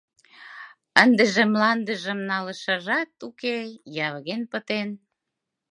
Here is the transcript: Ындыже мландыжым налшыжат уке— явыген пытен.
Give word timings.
Ындыже 1.03 1.43
мландыжым 1.51 2.19
налшыжат 2.29 3.11
уке— 3.27 3.55
явыген 4.07 4.41
пытен. 4.51 4.89